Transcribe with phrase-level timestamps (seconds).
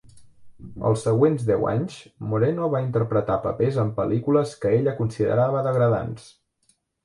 [0.91, 1.97] Els següents deu anys,
[2.31, 6.31] Moreno va interpretar papers en pel·lícules que ella considerava degradants.